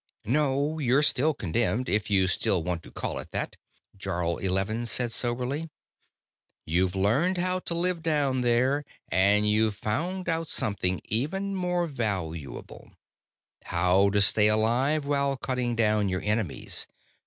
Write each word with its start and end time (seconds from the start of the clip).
"No, 0.25 0.79
you're 0.79 1.03
still 1.03 1.35
condemned, 1.35 1.87
if 1.87 2.09
you 2.09 2.27
still 2.27 2.63
want 2.63 2.81
to 2.81 2.91
call 2.91 3.19
it 3.19 3.29
that," 3.29 3.55
Jarl 3.95 4.37
Eleven 4.39 4.87
said 4.87 5.11
soberly. 5.11 5.69
"You've 6.65 6.95
learned 6.95 7.37
how 7.37 7.59
to 7.59 7.75
live 7.75 8.01
down 8.01 8.41
there, 8.41 8.83
and 9.09 9.47
you've 9.47 9.75
found 9.75 10.27
out 10.27 10.49
something 10.49 11.01
even 11.05 11.53
more 11.53 11.85
valuable: 11.85 12.93
how 13.65 14.09
to 14.09 14.21
stay 14.21 14.47
alive 14.47 15.05
while 15.05 15.37
cutting 15.37 15.75
down 15.75 16.09
your 16.09 16.21
enemies. 16.23 16.87